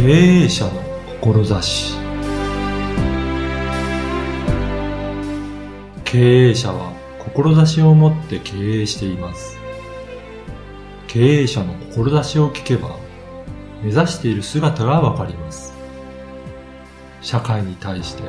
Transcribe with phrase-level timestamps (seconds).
[0.00, 0.04] 経
[0.44, 0.70] 営者の
[1.20, 1.98] 志。
[6.04, 9.58] 経営者は志を持って経営しています。
[11.08, 12.96] 経営者の志を聞けば
[13.82, 15.74] 目指している姿がわかります。
[17.20, 18.22] 社会に対して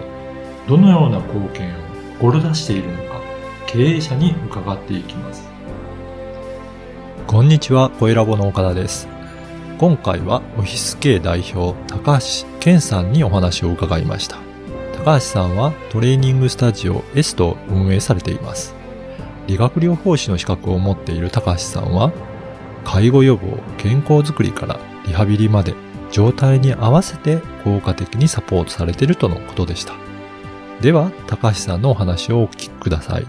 [0.67, 1.77] どのような貢献を
[2.19, 3.21] 志しているのか
[3.67, 5.47] 経営者に伺っていきます。
[7.27, 9.18] こんにちは、小ラボの岡田です。
[9.79, 14.35] 今回はオフィス系代表、高橋健さんにお話を伺いました。
[15.05, 18.75] 高橋さんはトレーニングスタジオ S と運営されています。
[19.47, 22.11] 理学療法士の資格を持っている高橋さんは、
[22.83, 25.73] 介護予防、健康づくりからリハビリまで
[26.11, 29.93] 状態に合わせて効果的にサポートされているとのことでした。
[30.81, 33.25] では、高橋さんのお話をお聞きください。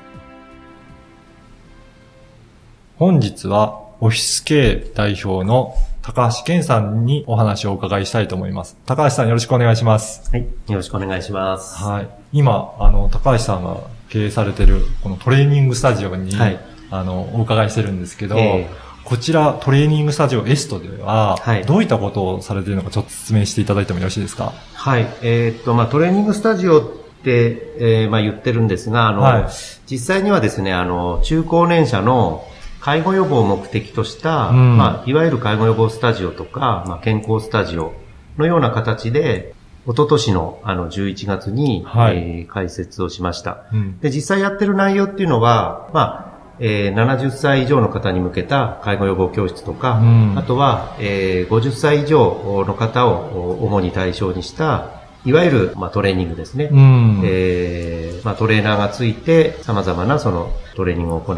[2.97, 8.77] 本日はオフィス系代表の高橋健さんにお話をお伺いしたいと思います。
[8.87, 10.31] 高橋さんよろしくお願いします。
[10.31, 10.41] はい。
[10.41, 11.85] よろしくお願いします。
[11.85, 12.09] はい。
[12.33, 13.77] 今、あの、高橋さんが
[14.09, 16.59] 経営されてる、このトレーニングスタジオに、はい
[16.91, 18.67] あの、お伺いしてるんですけど、え
[19.05, 24.53] こちらトレーニングスタジオエストでは、はいどういったことをされているのかちょっと説明していただいてもよろしいですか？
[24.73, 25.07] はい。
[25.23, 26.85] えーっと、まあ、トレーニングスタジオっ
[27.23, 29.47] て、えーまあ、言ってるんですが、あの、はい
[29.87, 32.47] 実際にはですね、あの、中高年者の
[32.81, 37.93] 介護予防を目的とした、うんまあ、いわゆる介護予防スタジオとか、まあ、健康スタジオ
[38.39, 39.55] のような形で、
[39.87, 43.65] 一昨年のあの11月に、はいえー開設をしました。
[43.73, 43.99] うん。
[44.01, 56.71] で、実際やってる内容っていうのは、まあ、えー70歳以上の方に向けた介護予防教室とか、うんあとは、えー50歳以上の方をお主に対象にした、いわゆる、まあ、トレーニングですね。
[56.73, 57.23] うん。
[57.25, 61.37] えーまあ、トレーナーがついて様々なそのトレーニングを行う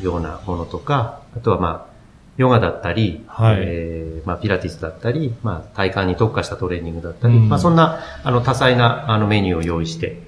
[0.00, 1.94] うようなものとか、あとはまあ、
[2.38, 10.22] ヨガだったり、はいえーまあ、ピラティスだったり、まあ、体幹に特化したトレーニングだったり、うんまあ、そんな、あの、多彩な、あの、メニューを用意して、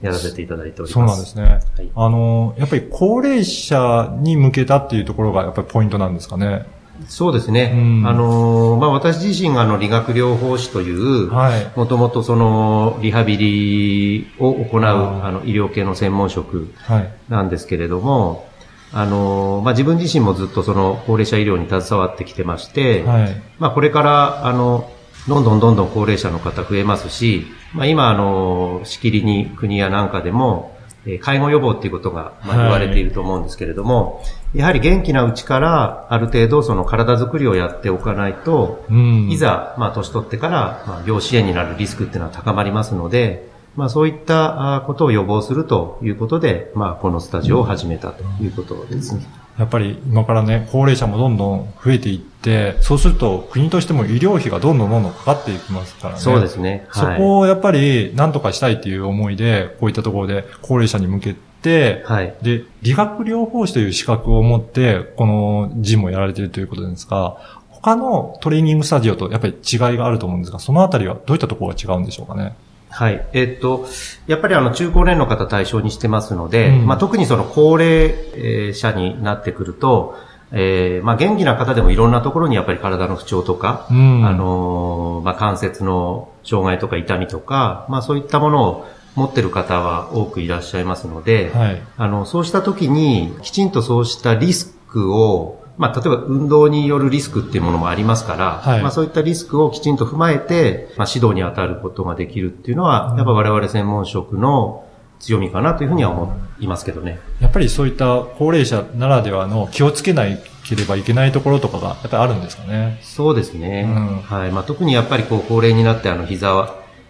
[0.00, 0.94] やらせていただいております。
[0.94, 1.42] そうなんですね。
[1.76, 6.66] はいあの、やっぱり高齢者に向けたっていうところがやっぱりポイントなんですかね？
[7.08, 7.72] そうですね。
[7.74, 11.70] うんあのーまあ、私自身があの、理学療法士という、はい。
[11.76, 17.12] もともとその、リハビリを行う、あの、医療系の専門職はい。
[17.28, 18.48] なんですけれども、
[18.92, 23.42] あのーまあ、自分自身もずっとその、高齢者医療に携わってきてまして、はい。
[23.58, 24.90] まあ、これから、あの、
[25.28, 30.79] どんどんどんどん高齢者の方増えますし、まあ、今、あの、しきりに国やなんかでも、えー
[31.20, 34.22] 介護予防っていうことが、まあ、はい言われていると思うんですけれども、
[34.54, 39.30] やはり元気なうちから、ある程度、その体づくりをやっておかないと、うん。
[39.30, 49.24] いざ、まあ、年取ってから、まあ、病死炎になるリスクっていうのは高まりますので、まあ、そういったことを予防するということで、まあ、このスタジオを始めたということですね。
[49.58, 56.20] やっぱり今からね、高齢者もどんどん増えていって、そうすると国としても医療費がどんどんどんどんかかっていきますからね。
[56.20, 56.86] そうですね。
[56.92, 62.34] そこをやっぱり何とかしたいっていう思いで、こういったところで高齢者に向けて、はい。
[62.40, 67.36] で、理学療法士という資格を持って、このジムをやられているということですが、
[67.68, 72.56] 他のトレーニングスタジオとやっぱり違いがあると思うんですが、そのあたりはどういったところが違うんでしょうかね？
[72.90, 73.24] はい。
[73.32, 73.86] えっと、
[74.26, 80.16] やっぱりあの、中高年の方対象にしてますので、うんまあ、特にその高齢えー者になってくると、
[80.52, 91.82] えーまあ、元気な方でもいろんなところにやっぱり体の不調とか、うんあのーまあ、関節の障害とか痛みとか、まあ、そういったものを持ってる方は多くいらっしゃいますので、はい。
[91.96, 104.86] あの、そうした時に、きちんとそうしたリスクを、まあ、例えば運動によるリスクっていうものもありますから、はいまあ、そういったリスクをきちんと踏まえて、まあ、指導に当たることができるっていうのは、やっぱ我々専門職の
[105.20, 107.18] 強みかなというふうには思いますけどね。
[107.40, 110.24] やっぱりそういった高齢者ならではの気をつけな
[110.64, 112.98] ければいけないところとかがやっぱりあるんですかね。
[113.02, 113.86] そうですね。
[113.86, 114.50] うんはい。
[114.52, 116.52] まあ、特にやっぱりこう、高齢になってあの、膝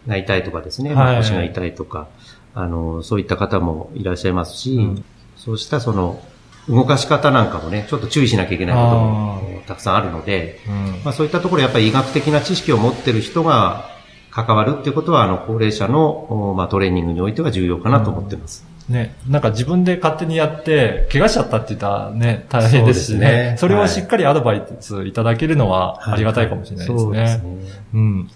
[0.06, 2.08] が痛いとかですね、まあはい腰が痛いとか、
[2.54, 5.04] あの、そういった方もいらっしゃいますし、うん
[5.36, 6.20] そうしたその、
[6.68, 11.00] 動かし方なんかもね、ちょっと注意しなきゃいけないこともたくさんあるので、うん。
[11.04, 13.90] まあ、そういったところやっぱり医学的な知識を持ってる人が
[14.30, 16.10] 関わるっていうことは、あの、高齢者の、
[16.50, 18.66] おまあ、トレーニングにおいては重要かなと思ってます。
[18.88, 23.50] ね、なんか自分で勝手にやって、怪我しちゃったって言ったらね、大変ですしそうですね。
[23.52, 27.44] ねそれをしっかりアドバイスいただけるのはありがたいかもしれないですそうですね。
[27.44, 27.68] ね。
[27.94, 28.30] うん。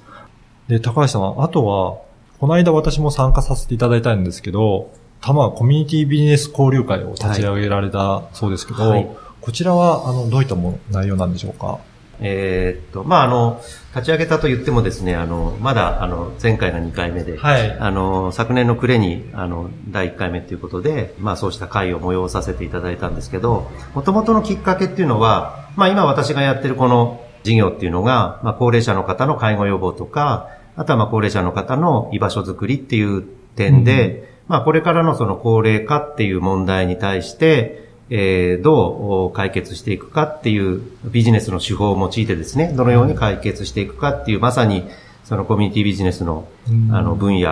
[0.69, 1.99] で、高橋さん、あとは、
[2.39, 4.91] この間私も参加させていただいたんですけど、
[5.25, 9.09] 多摩コミュニティビジネス交流会を立ち上げられたそうですけど、はい。
[9.41, 11.79] こちらは、あの、どういったもの、内容なんでしょうか？
[12.21, 13.61] えーっと、まあ、あの、
[13.95, 17.73] 立ち上げたと言ってもですね、あの、まだ、あの、前回が2回目で、はい。
[17.79, 44.85] あの、昨年の暮れに、あの、第1回目ということで、まあ、そうした会を催させていただいたんですけど、もともとのきっかけっていうのは、まあ、今私がやってるこの、事業っていうのが、まあ、高齢者の方の介護予防とか、あとはまあ高齢者の方の居場所づくりっていう点で、うん、まあこれからのその高齢化っていう問題に対して、えー、どう解決していくかっていうビジネスの手法を用いてですね、どのように解決していくかっていう、まさに
[45.25, 46.47] そのコミュニティビジネスの、
[46.91, 47.51] あの分野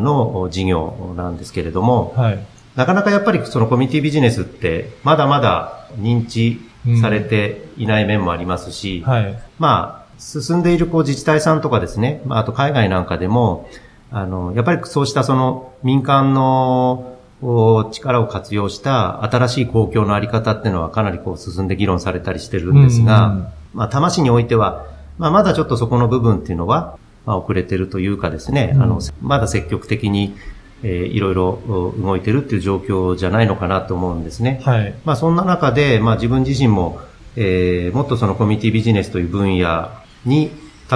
[0.00, 6.60] の事業なんですけれども、はい、なかなかやっぱりそのコミュニティビジネスってまだまだ認知
[7.00, 13.68] されていない面もありますし、はい、まあ、進んでいるこう自治体さんとかですね、まあ、あと海外なんかでも、
[14.12, 17.18] あの、やっぱりそうしたその民間の
[17.90, 24.86] 力を活用した新しい公共のあり方っていうのはかなりこう進んで議論されたりしてるんですが、まあ、魂においては、
[25.18, 30.36] まあ、まだちょっとそこの部分っていうのは、まあ、遅れてるというかですね、うん、あの、まだ積極的に、
[30.84, 31.58] えー、いろいろ
[31.98, 34.60] 動いてるっていう状況じゃないのかなと思うんですね。
[34.64, 34.94] はい。
[35.04, 37.00] まあ、そんな中で、まあ、自分自身も、
[37.36, 39.90] えー、もっとそのコミュニティビジネスという分野
[40.24, 40.50] に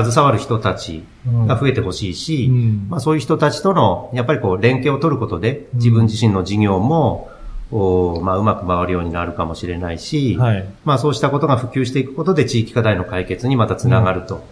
[0.05, 1.05] 携わる人たち
[1.47, 7.31] が増えてほしいし、うん、まあ、そういう人たちとの、やっぱりこう、連携を取ることで、自分自身の事業も、
[7.73, 14.45] おまあ、うまく回るようになるかもしれないし、はい、まあ、そうしたことが普及していくことで地域課題の解決にまたつながると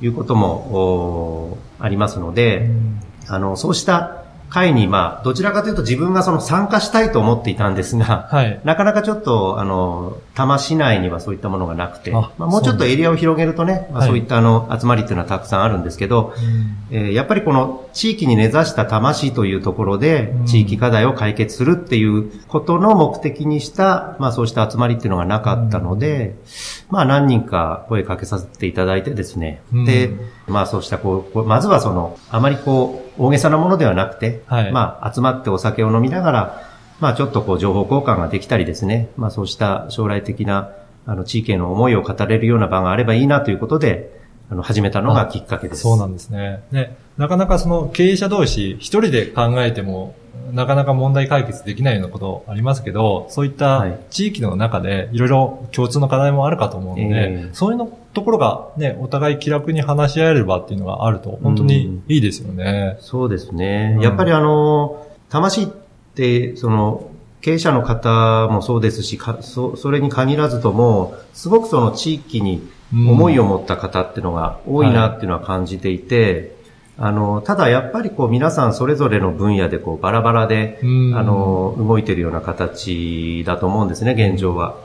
[0.00, 16.34] いうことも、うん、ありますので、うん、あの、そうした会に、まあ、どちらかというと自分がその参加したいと思っていたんですが、はい、なかなかちょっと、あの、多摩市内にはそういったものがなくて、まあ、もうちょっとエリアを広げるとね、まあ、そういったあの、集まりっていうのはたくさんあるんですけど、
[16.90, 26.34] えー、やっぱりこの地域に根ざした多摩市というところで、地域課題を解決するっていうことの目的にした、まあそうした集まりっていうのがなかったので、
[26.88, 30.10] まあ何人か声かけさせていただいてですね、で、
[30.46, 36.62] まあそうしたこう、まずはその、あまりこう、大げさなものではなくて、はい、まあ集まってお酒を飲みながら、
[37.00, 40.72] まあちょっとこう情報交換ができたりですね、まあそうした将来的な、
[41.04, 44.19] あの地域への思いを語れるような場があればいいなということで、
[44.50, 45.82] あの、始めたのがきっかけです。
[45.82, 46.62] そうなんですね。
[46.72, 50.16] ね、なかなかその経営者同士、一人で考えても、
[50.52, 62.96] なかなか問題解決できないようなことありますけど、そういった地域の中でいろいろ共通の課題もあるかと思うので、えー、そういうのところがね、お互い気楽に話し合える場っていうのがあると、本当にいいですよね。
[62.98, 63.98] うん、そうですね。
[64.00, 65.66] やっぱりあの、魂っ
[66.16, 67.10] て、その、
[67.40, 76.56] 経営者の方もそうですし、そそれに限らずとも、すごくその地域に思いを持った方っていうのが多いなっていうのは感じていて、
[76.98, 84.76] あの、ただやっぱりこう皆さんそれぞれの分野でこうバラバラで、あの、動いてるような形だと思うんですね、現状は。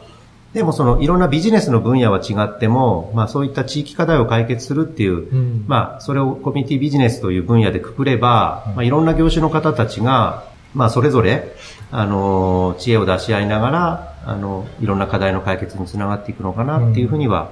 [0.54, 11.54] でもそのいろんなビジネスの分野は違っても、まあそういった地域課題を解決するっていう、うん、まあそれをコミュニティビジネスという分野でくくれば、まあいろんな業種の方たちが、まあそれぞれ、
[11.92, 17.52] あの、知恵を出し合いながら、あの、いろんな課題の解決につながっていくのかなっていうふうには、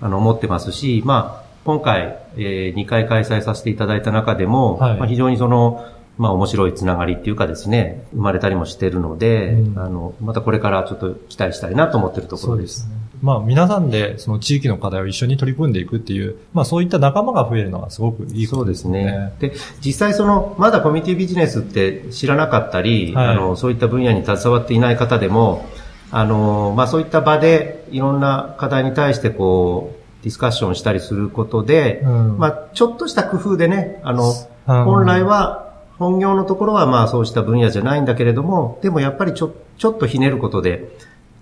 [0.00, 5.84] あの、思ってますし、まあ、今回、えー、2回開催させていただいた中でも、はい、まあ、非常にその、
[6.18, 12.80] まあ面白いつながりっていうかですね、生まれたりもしてるので、うん、あの、またこれからちょっと期待したいなと思ってるところです。
[12.80, 13.06] そうですね。
[13.22, 19.32] まあ皆さんでその地域の課題を一緒に取り組んでいくっていう、まあそういった仲間が増えるのはすごくいいことですね。
[19.40, 19.70] そうですね。
[19.80, 25.66] で、実際その、まだコミュニティビジネスって知らなかったり、はい、あの、そういった分野に携わっていない方でも、
[26.10, 34.32] あの、まあそういった場でいろんな課題に対してこう、ディスカッションしたりすることで、うん、まあちょっとした工夫でね、あの、
[34.66, 40.88] 本来は本業のところはまあそうした分野じゃないんだけれども、でもやっぱりちょちょっとひねることで、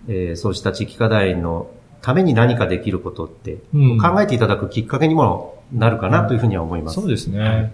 [0.09, 1.69] えー、そうした地域課題の
[2.03, 7.01] ために何かできることって、うん、考えていただくきっかけにもなるかなというふうには思います。
[7.01, 7.73] そうですね。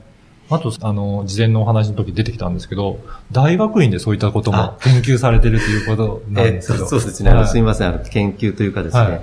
[0.50, 2.98] あと、あの、事前のお話の時出てきたんですけど、
[3.30, 6.84] 大学院でそういったことも研究されてるということなんですけど。
[6.86, 7.32] えそうですね。
[7.32, 7.88] はい、すみません。
[7.88, 9.20] あの、研究というかですね、はい、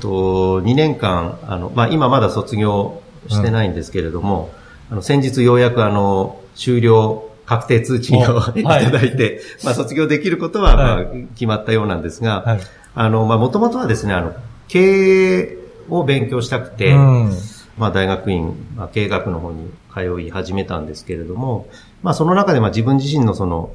[0.00, 4.50] と2年間、あの、まあ、今まだ卒業してないんですけれども、
[4.90, 8.18] うん、あの、先日ようやくあの、終了確定通知を
[8.54, 8.62] い。
[8.62, 11.04] ただいて、まあ卒業できることはまあ
[11.34, 12.60] 決まったようなんですが、はい、
[12.94, 14.34] あの、まあもともとはですね、あの、
[14.68, 17.32] 経営を勉強したくて、うん、
[17.78, 21.68] まあ大学院、まあ、経営学の方に通い始めたんですけれども、
[22.02, 23.70] まあその中でまあ自分自身のその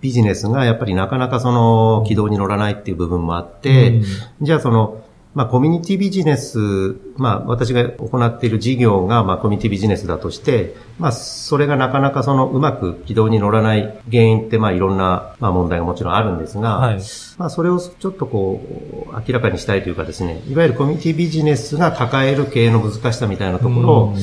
[0.00, 4.04] ビジネスがやっぱりなかなかその軌道に乗らないっていう部分もあって、うん、
[4.42, 5.03] じゃあその
[5.34, 17.00] まあ、コミュニティビジネス、まあ、私が行っている事業が、まあ、コミュニティビジネスだとして、まあ、それがなかなかその、うまく軌道に乗らない原因って、まあ、いろんな、まあ、問題がもちろんあるんですが、はい、
[17.36, 18.60] まあ、それをちょっとこ
[19.08, 24.14] う、明らかにしたいというかですね、いわゆるコミュニティビジネスが抱える経営の難しさみたいなところを、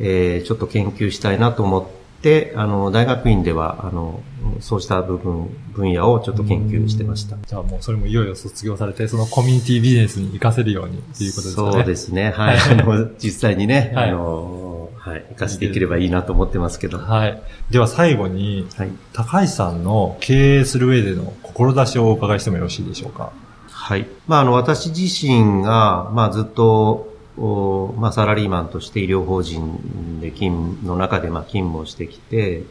[0.00, 4.20] えー、ちょっと研究したいなと思っで、あの、大学院では、あの、
[4.60, 7.36] そうした部分、分野をちょっと研究してました。
[7.46, 11.72] じゃあもうそれもいよいよ卒業されて、そのコミュニティビジネスに活かせるようにっていうことですかね。
[11.72, 12.30] そうですね。
[12.30, 12.58] はい。
[12.58, 16.98] あの実際にね、 はい、あの、はい、活かしていければいいなと思ってますけど。
[16.98, 17.40] はい。
[17.70, 23.30] では最後に、はい、高橋さんの経営する上での志をお伺いしてもよろしいでしょうか？
[23.70, 24.06] はい。
[24.26, 27.07] まあ、あの、私自身が、まあ、ずっと、
[27.38, 32.64] まあ、サラリーマンとして医療法人で勤の中でまあ勤務をしてきて、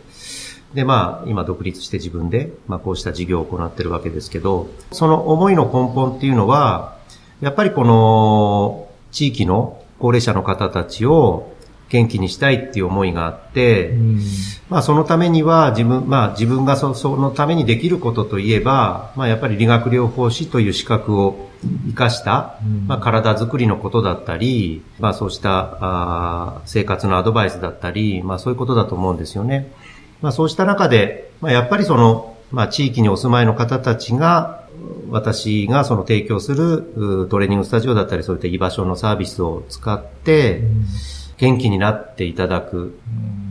[0.73, 6.97] で、まあ、今独立して自分で、まあ、こうした事業を行ってるわけですけど、その思いの根本っていうのは、
[7.39, 11.55] やっぱりこの、地域の高齢者の方たちを
[11.89, 13.93] 元気にしたいっていう思いがあって、
[14.69, 21.49] まあそのためには自分、まあ自分がそそのためにできることといえば、まあやっぱり理学療法士という資格を
[21.85, 29.71] 活かした、まあ体づくりのことだったり、まあそうしたあ生活のアドバイスだったり、まあそういうことだと思うんですよね。
[30.21, 34.67] まあそうした中で、まあやっぱりその、まあ地域にお住まいの方たちが、
[35.09, 40.85] 私がその提供するトレーニングスタジオだったり、そういった居場所のサービスを使って、うん
[41.37, 42.99] 元気になっていただく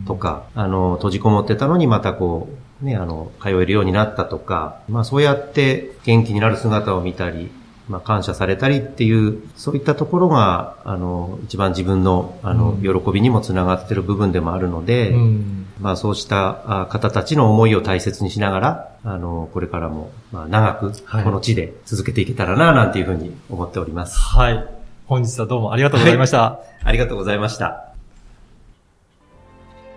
[0.05, 2.49] とか、あの、閉じこもってたのにまたこ
[2.81, 7.49] う、ね、あの、通えるようになったとか、まあそうやって元気になる姿を見たり、
[7.87, 20.91] まあ感謝されたりっていう、そういったところが、あの、一番自分の、あの、喜びにもつながってる部分でもあるので、うん、まあそうした方たちの思いを大切にしながら、あの、これからも、まあ長く、
[21.23, 24.19] この地で続けていけたらな、なんていうふうに思っております。
[24.19, 24.76] はい。
[25.07, 26.41] 本日はどうもありがとうございました。
[26.41, 27.93] はい、ありがとうございました。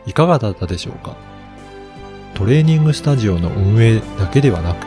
[0.06, 1.16] いかがだったでしょうか？
[2.34, 4.86] トレーニングスタジオの運営だけではなく、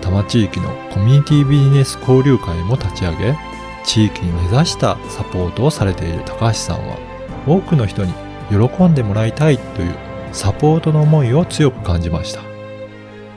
[0.00, 3.38] 多摩地域のコミュニティビジネス交流会も立ち上げ、
[3.84, 6.98] 地域に根ざしたサポートをされている高橋さんは、
[7.46, 8.12] 多くの人に
[8.50, 9.94] 喜んでもらいたいという
[10.32, 12.40] サポートの思いを強く感じました。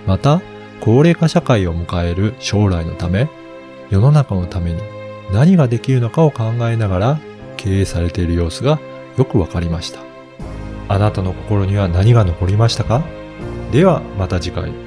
[0.08, 0.42] また、
[0.82, 3.30] 高齢化社会を迎える将来のため、
[3.92, 4.82] 世の中のために
[5.32, 7.20] 何ができるのかを考えながら
[7.58, 8.80] 経営されている様子が
[9.18, 10.00] よくわかりました。
[10.90, 13.04] あなたの心には何が残りましたか？
[13.72, 14.87] ではまた次回。